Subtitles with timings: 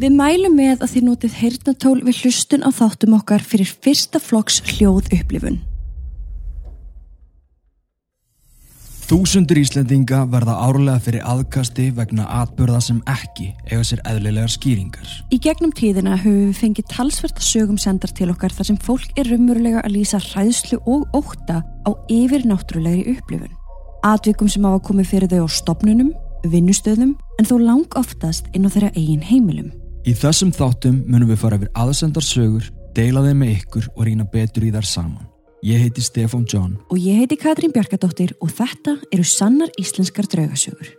[0.00, 4.62] Við mælum með að þið notið heyrnatól við hlustun á þáttum okkar fyrir fyrsta flokks
[4.64, 5.60] hljóð upplifun.
[9.12, 15.10] Þúsundur Íslendinga verða árlega fyrir aðkasti vegna atbyrða sem ekki eiga sér eðlilegar skýringar.
[15.28, 19.28] Í gegnum tíðina höfum við fengið talsverta sögum sendar til okkar þar sem fólk er
[19.28, 23.52] raunverulega að lýsa hræðslu og óta á yfir náttúrulegri upplifun.
[24.08, 26.14] Atvikum sem hafa komið fyrir þau á stopnunum,
[26.48, 29.81] vinnustöðum en þó lang oftast inn á þeirra eigin heimilum.
[30.02, 34.26] Í þessum þáttum munum við fara yfir aðsendar sögur, deila þeim með ykkur og rýna
[34.26, 35.28] betur í þær saman.
[35.62, 40.90] Ég heiti Stefán John Og ég heiti Katrín Bjarkadóttir og þetta eru sannar íslenskar draugasögur.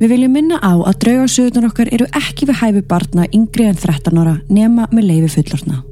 [0.00, 4.16] Við viljum minna á að draugasögurnar okkar eru ekki við hæfi barna yngri en 13
[4.16, 5.82] ára nema með leifi fullorna.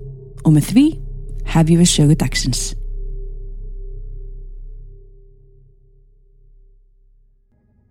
[0.49, 0.85] Og með því
[1.53, 2.63] hefjum við sögu dagsins.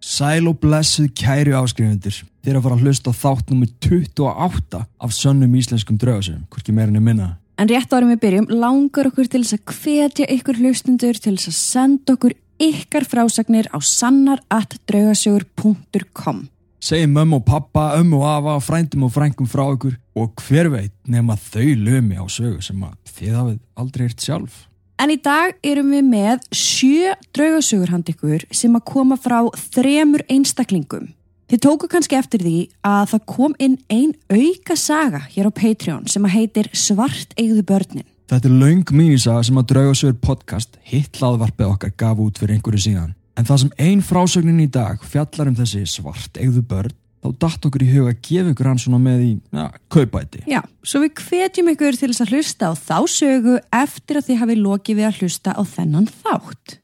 [0.02, 5.56] Sæl og blessuð kæru áskrifundur Þér að fara að hlusta þátt nummer 28 af sönnum
[5.59, 9.73] íslenskum draugasögum Hvorki meirinni minna En rétt árum við byrjum langar okkur til þess að
[9.81, 17.45] hvetja ykkur hlustundur til þess að senda okkur ykkar frásagnir á sannar.draugasögur.com Segji mömmu og
[17.45, 22.17] pappa, ömmu og afa, frændum og frængum frá ykkur Og hver veit nema þau lömi
[22.22, 26.45] á sögu sem að þið hafið aldrei eirt sjálf En í dag erum við með
[26.58, 29.44] sjö draugasögur hand ykkur sem að koma frá
[29.75, 31.11] þremur einstaklingum.
[31.47, 36.09] Þið tóku kannski eftir því að það kom inn ein auka saga hér á Patreon
[36.09, 38.09] sem að heitir Svart eigðu börnin.
[38.28, 42.81] Þetta er laung mínisaga sem að Draugasögur podcast hitt hlaðvarpið okkar gaf út fyrir einhverju
[42.84, 43.14] síðan.
[43.39, 47.67] En það sem ein frásögnin í dag fjallar um þessi svart eigðu börn, þá datt
[47.69, 50.44] okkur í huga að gefa ykkur hann svona með í ja, kaupæti.
[50.52, 54.44] Já, svo við hvetjum ykkur til þess að hlusta á þá sögu eftir að þið
[54.44, 56.78] hafi lokið við að hlusta á þennan þátt.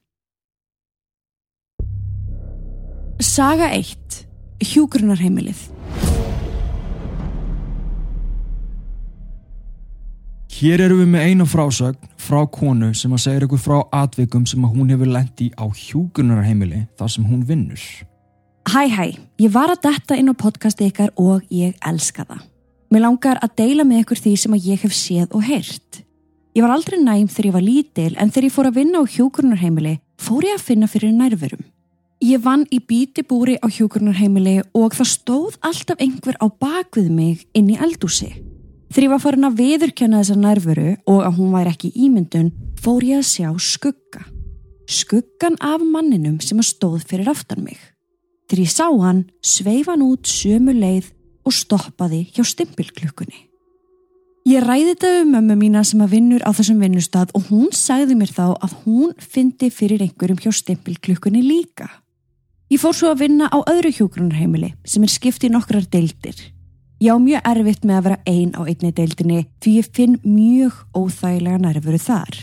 [3.20, 4.22] Saga 1.
[4.64, 5.66] Hjúgrunarheimilið.
[10.54, 14.62] Hér erum við með eina frásögn frá konu sem að segja ykkur frá atvikum sem
[14.62, 17.82] að hún hefur lendi á hjúgrunarheimili þar sem hún vinnur.
[18.70, 19.06] Hæ hæ,
[19.42, 22.46] ég var að detta inn á podcasti ykkar og ég elska það.
[22.94, 26.04] Mér langar að deila með ykkur því sem að ég hef séð og heyrt.
[26.54, 29.10] Ég var aldrei næm þegar ég var lítil en þegar ég fór að vinna á
[29.10, 31.66] hjúgrunarheimili fór ég að finna fyrir nærverum.
[32.22, 37.74] Ég vann í bítibúri á hjúgrunarheimili og það stóð alltaf einhver á bakvið mig inn
[37.74, 38.36] í eldúsi.
[38.94, 43.02] Þegar ég var farin að viðurkenna þessa nærveru og að hún væri ekki ímyndun fór
[43.02, 44.22] ég að sjá skugga.
[44.86, 47.80] Skuggan af manninum sem að stóð fyrir aftan mig.
[48.46, 51.10] Þegar ég sá hann sveif hann út sömu leið
[51.42, 53.48] og stoppaði hjá stimpilklukkunni.
[54.46, 58.14] Ég ræði þetta um mömmu mína sem að vinnur á þessum vinnustad og hún sagði
[58.20, 61.90] mér þá að hún fyndi fyrir einhverjum hjá stimpilklukkunni líka.
[62.70, 66.53] Ég fór svo að vinna á öðru hjúgrunarheimili sem er skipt í nokkrar deildir.
[67.04, 70.76] Ég á mjög erfitt með að vera ein á einni deildinni því ég finn mjög
[70.96, 72.38] óþægilega nærveru þar.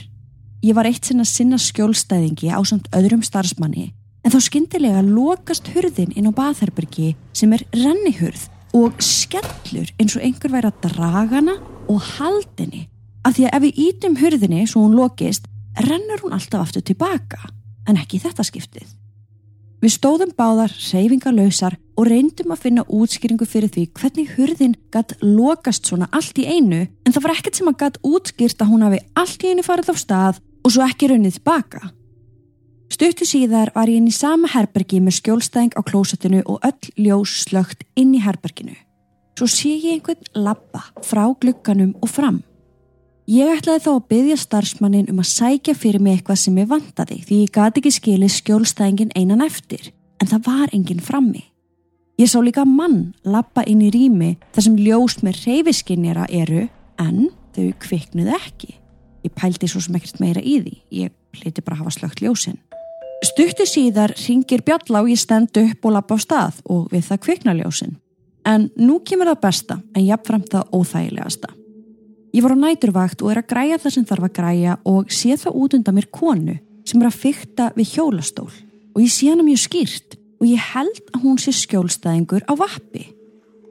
[0.61, 3.87] Ég var eitt sinna sinna skjólstæðingi á samt öðrum starfsmanni
[4.21, 8.43] en þá skyndilega lokast hurðin inn á baðherbergi sem er rennihurð
[8.77, 11.57] og skellur eins og einhver væri að draga hana
[11.89, 12.85] og haldinni
[13.25, 15.49] af því að ef við ítum hurðinni svo hún lokist
[15.87, 17.41] rennur hún alltaf aftur tilbaka
[17.89, 18.85] en ekki þetta skiptið.
[19.81, 25.85] Við stóðum báðar reyfingalösar og reyndum að finna útskýringu fyrir því hvernig hurðin gatt lokast
[25.85, 29.01] svona allt í einu en það var ekkert sem að gatt útskýrt að hún hafi
[29.21, 31.91] allt í einu farið á stað og svo ekki raunnið tilbaka.
[32.91, 37.37] Stuttu síðar var ég inn í sama herbergi með skjólstæðing á klósettinu og öll ljós
[37.45, 38.73] slögt inn í herberginu.
[39.37, 42.41] Svo sé ég einhvern labba frá glugganum og fram.
[43.29, 47.21] Ég ætlaði þá að byggja starfsmannin um að sækja fyrir mig eitthvað sem ég vantaði
[47.29, 51.50] því ég gati ekki skilið skjólstæðingin einan eftir en það var enginn frammi.
[52.21, 56.67] Ég sá líka mann labba inn í rými þar sem ljós með reyfiskinjara eru
[57.01, 58.75] en þau kviknuð ekki.
[59.25, 60.73] Ég pældi svo sem ekkert meira í því.
[60.99, 62.59] Ég hliti bara að hafa slögt ljósinn.
[63.25, 67.23] Stuttu síðar ringir bjalla og ég stend upp og lappa á stað og við það
[67.25, 67.97] kvikna ljósinn.
[68.45, 71.51] En nú kemur það besta en jafnframt það óþægilegasta.
[72.37, 75.33] Ég var á næturvakt og er að græja það sem þarf að græja og sé
[75.41, 78.51] það út undan mér konu sem er að fykta við hjólastól
[78.93, 83.05] og ég sé hana mjög skýrt og ég held að hún sé skjólstæðingur á vappi.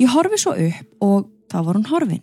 [0.01, 2.23] Ég horfi svo upp og þá var hún horfin.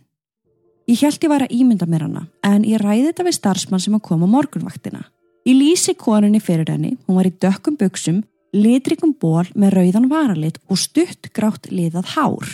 [0.87, 3.97] Ég held ég var að ímynda mér hana en ég ræði þetta við starfsmann sem
[3.97, 5.03] að koma morgunvaktina.
[5.47, 8.23] Ég lýsi konunni fyrir henni, hún var í dökkum buksum
[8.55, 12.47] litrikum ból með rauðan varalit og stutt grátt liðað hár.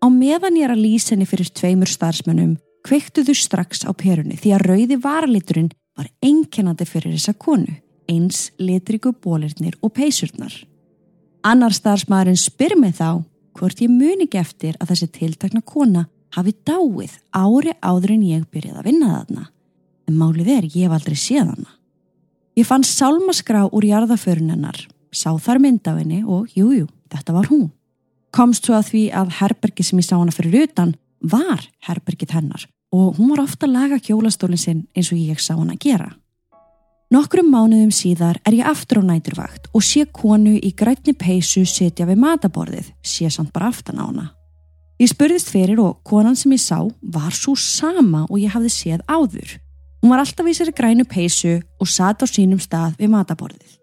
[0.00, 4.38] Á meðan ég er að lýsa henni fyrir tveimur starfsmönnum kveiktu þau strax á perunni
[4.40, 7.74] því að rauði varaliturinn var einkennandi fyrir þessa konu,
[8.08, 10.54] eins litriku bólirnir og peysurnar.
[11.40, 13.22] Annar starfsmæðurinn spyr mig þá
[13.56, 16.04] hvort ég muni ekki eftir að þessi tiltakna kona
[16.36, 19.44] hafi dáið ári áður en ég byrjaði að vinna þarna.
[20.10, 21.76] En málið er, ég hef aldrei séð hana.
[22.58, 24.82] Ég fann sálmaskrá úr jarðaförunennar,
[25.14, 27.70] sá þar mynd af henni og jújú, jú, þetta var hún.
[28.36, 32.68] Komst svo að því að herbergi sem ég sá hana fyrir utan var herbergið hennar
[32.90, 36.10] og hún var ofta að laga kjólastólinn sinn eins og ég sá hana gera.
[37.10, 42.06] Nokkrum mánuðum síðar er ég aftur á næturvakt og sé konu í grætni peysu setja
[42.06, 44.26] við mataborðið, sé samt bara aftan á hana.
[45.02, 49.02] Ég spurðist fyrir og konan sem ég sá var svo sama og ég hafði séð
[49.10, 49.56] áður.
[49.98, 53.74] Hún var alltaf í sér grænu peysu og satt á sínum stað við mataborðið.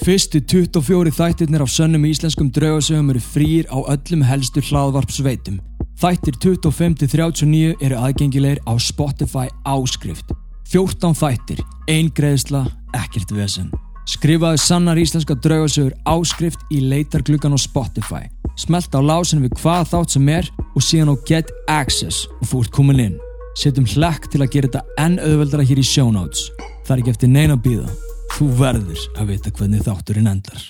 [0.00, 5.60] Fyrstu 24 þættirnir af sönnum íslenskum draugasögum eru frýr á öllum helstu hlaðvarpsveitum.
[6.00, 10.32] Þættir 25-39 eru aðgengilegir á Spotify áskrift.
[10.68, 13.70] 14 þættir, ein greiðsla, ekkert vesen.
[14.08, 18.28] Skrifaðu sannar íslenska draugasögur áskrift í leitargluggan á Spotify.
[18.60, 22.72] Smelt á lásin við hvað þátt sem er og síðan á Get Access og ert
[22.76, 23.18] komin inn.
[23.56, 26.50] Setjum hlekk til að gera þetta enn auðveldara hér í show notes.
[26.84, 27.88] Það er ekki eftir neina býða.
[28.36, 30.68] Þú verður að vita hvernig þátturinn endar.